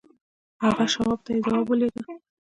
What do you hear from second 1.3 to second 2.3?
يې ځواب ولېږه.